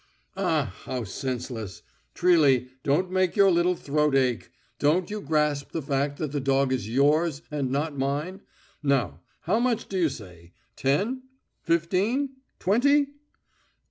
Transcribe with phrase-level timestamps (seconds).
[0.35, 1.83] "Ah, how senseless!
[2.15, 4.49] Trilly, you'll make your little throat ache....
[4.79, 8.41] Don't you grasp the fact that the dog is yours and not mine....
[8.81, 10.53] Now, how much do you say?
[10.75, 11.21] Ten?
[11.61, 12.37] Fifteen?
[12.57, 13.09] Twenty?"